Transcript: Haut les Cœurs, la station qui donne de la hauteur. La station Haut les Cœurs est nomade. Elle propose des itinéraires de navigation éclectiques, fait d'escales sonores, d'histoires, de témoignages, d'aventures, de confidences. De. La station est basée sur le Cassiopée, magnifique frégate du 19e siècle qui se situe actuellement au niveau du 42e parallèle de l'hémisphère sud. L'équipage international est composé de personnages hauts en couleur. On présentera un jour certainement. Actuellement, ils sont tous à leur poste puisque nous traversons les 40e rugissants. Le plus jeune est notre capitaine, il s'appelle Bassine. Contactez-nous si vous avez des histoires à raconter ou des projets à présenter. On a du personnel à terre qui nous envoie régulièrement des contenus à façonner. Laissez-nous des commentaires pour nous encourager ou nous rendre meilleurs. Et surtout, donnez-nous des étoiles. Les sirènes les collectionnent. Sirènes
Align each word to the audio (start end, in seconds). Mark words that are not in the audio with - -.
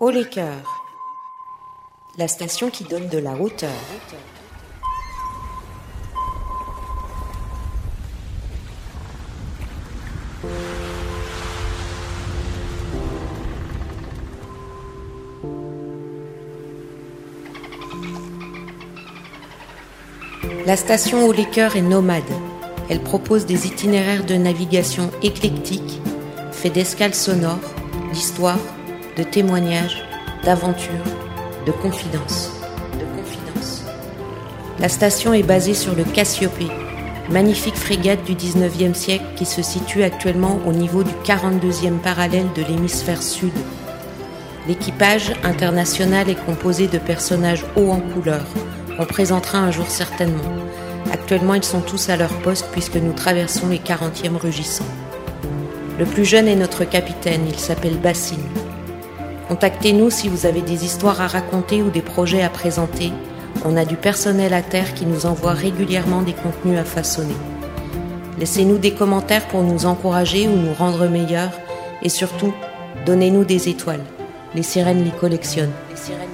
Haut 0.00 0.10
les 0.10 0.26
Cœurs, 0.26 0.84
la 2.18 2.28
station 2.28 2.70
qui 2.70 2.84
donne 2.84 3.08
de 3.08 3.18
la 3.18 3.32
hauteur. 3.32 3.68
La 20.64 20.76
station 20.76 21.26
Haut 21.26 21.32
les 21.32 21.44
Cœurs 21.44 21.74
est 21.74 21.82
nomade. 21.82 22.22
Elle 22.88 23.02
propose 23.02 23.46
des 23.46 23.66
itinéraires 23.66 24.24
de 24.24 24.34
navigation 24.34 25.10
éclectiques, 25.24 26.00
fait 26.52 26.70
d'escales 26.70 27.16
sonores, 27.16 27.58
d'histoires, 28.12 28.60
de 29.18 29.24
témoignages, 29.24 30.04
d'aventures, 30.44 30.92
de 31.66 31.72
confidences. 31.72 32.52
De. 32.98 33.04
La 34.80 34.88
station 34.88 35.34
est 35.34 35.42
basée 35.42 35.74
sur 35.74 35.96
le 35.96 36.04
Cassiopée, 36.04 36.70
magnifique 37.28 37.74
frégate 37.74 38.22
du 38.22 38.34
19e 38.34 38.94
siècle 38.94 39.24
qui 39.34 39.44
se 39.44 39.60
situe 39.60 40.04
actuellement 40.04 40.60
au 40.66 40.72
niveau 40.72 41.02
du 41.02 41.10
42e 41.24 41.98
parallèle 41.98 42.46
de 42.54 42.62
l'hémisphère 42.62 43.20
sud. 43.20 43.52
L'équipage 44.68 45.32
international 45.42 46.30
est 46.30 46.44
composé 46.46 46.86
de 46.86 46.98
personnages 46.98 47.64
hauts 47.74 47.90
en 47.90 48.00
couleur. 48.00 48.44
On 49.00 49.04
présentera 49.04 49.58
un 49.58 49.72
jour 49.72 49.88
certainement. 49.88 50.44
Actuellement, 51.12 51.54
ils 51.54 51.64
sont 51.64 51.80
tous 51.80 52.08
à 52.08 52.16
leur 52.16 52.32
poste 52.40 52.68
puisque 52.70 52.96
nous 52.96 53.14
traversons 53.14 53.66
les 53.66 53.78
40e 53.78 54.36
rugissants. 54.36 54.84
Le 55.98 56.04
plus 56.04 56.24
jeune 56.24 56.46
est 56.46 56.54
notre 56.54 56.84
capitaine, 56.84 57.46
il 57.48 57.58
s'appelle 57.58 57.96
Bassine. 57.96 58.46
Contactez-nous 59.48 60.10
si 60.10 60.28
vous 60.28 60.44
avez 60.44 60.60
des 60.60 60.84
histoires 60.84 61.22
à 61.22 61.26
raconter 61.26 61.82
ou 61.82 61.88
des 61.88 62.02
projets 62.02 62.42
à 62.42 62.50
présenter. 62.50 63.12
On 63.64 63.78
a 63.78 63.86
du 63.86 63.96
personnel 63.96 64.52
à 64.52 64.60
terre 64.60 64.92
qui 64.92 65.06
nous 65.06 65.24
envoie 65.24 65.52
régulièrement 65.52 66.20
des 66.20 66.34
contenus 66.34 66.78
à 66.78 66.84
façonner. 66.84 67.36
Laissez-nous 68.38 68.76
des 68.76 68.92
commentaires 68.92 69.48
pour 69.48 69.62
nous 69.62 69.86
encourager 69.86 70.46
ou 70.48 70.54
nous 70.54 70.74
rendre 70.74 71.06
meilleurs. 71.08 71.52
Et 72.02 72.10
surtout, 72.10 72.52
donnez-nous 73.06 73.44
des 73.44 73.70
étoiles. 73.70 74.04
Les 74.54 74.62
sirènes 74.62 75.04
les 75.04 75.10
collectionnent. 75.10 75.72
Sirènes 75.94 76.28